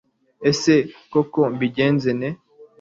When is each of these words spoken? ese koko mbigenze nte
ese 0.49 0.73
koko 1.11 1.41
mbigenze 1.55 2.09
nte 2.19 2.29